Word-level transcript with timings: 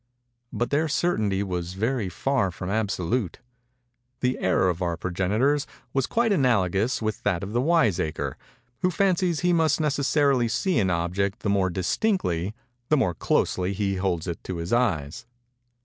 But 0.51 0.71
their 0.71 0.87
certainty 0.87 1.43
was 1.43 1.75
very 1.75 2.09
far 2.09 2.49
from 2.49 2.71
absolute. 2.71 3.37
The 4.21 4.39
error 4.39 4.67
of 4.67 4.81
our 4.81 4.97
progenitors 4.97 5.67
was 5.93 6.07
quite 6.07 6.31
analogous 6.31 7.03
with 7.03 7.21
that 7.21 7.43
of 7.43 7.53
the 7.53 7.61
wiseacre 7.61 8.35
who 8.79 8.89
fancies 8.89 9.41
he 9.41 9.53
must 9.53 9.79
necessarily 9.79 10.47
see 10.47 10.79
an 10.79 10.89
object 10.89 11.41
the 11.41 11.49
more 11.49 11.69
distinctly, 11.69 12.55
the 12.89 12.97
more 12.97 13.13
closely 13.13 13.73
he 13.73 13.97
holds 13.97 14.25
it 14.25 14.43
to 14.45 14.57
his 14.57 14.73
eyes. 14.73 15.27